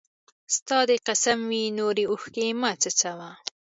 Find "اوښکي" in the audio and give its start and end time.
2.11-2.47